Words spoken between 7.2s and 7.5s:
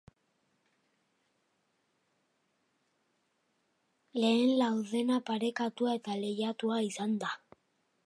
da.